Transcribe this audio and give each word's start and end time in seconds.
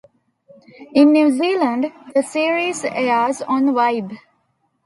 In 0.95 1.11
New 1.11 1.29
Zealand, 1.29 1.91
the 2.15 2.23
series 2.23 2.83
airs 2.85 3.43
on 3.43 3.65
Vibe. 3.67 4.17